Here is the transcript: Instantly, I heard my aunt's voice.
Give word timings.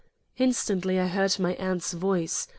Instantly, 0.39 0.99
I 0.99 1.05
heard 1.05 1.37
my 1.37 1.53
aunt's 1.57 1.93
voice. 1.93 2.47